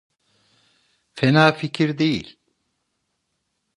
[1.13, 2.37] Fena fikir değil…